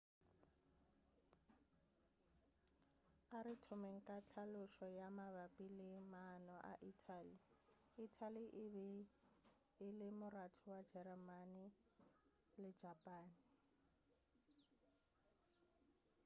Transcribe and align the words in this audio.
a 3.35 3.37
re 3.45 3.55
thomeng 3.65 3.99
ka 4.07 4.17
tlhalošo 4.29 4.87
ya 4.99 5.07
mabapi 5.19 5.65
le 5.77 5.89
maano 6.11 6.55
a 6.71 6.73
ithali 6.91 7.35
ithali 8.05 8.43
e 8.63 8.65
be 8.75 8.87
e 9.87 9.89
le 9.99 10.09
moratho 10.19 10.63
wa 10.73 10.81
jeremane 10.91 11.65
le 12.61 12.69
japane 12.81 13.31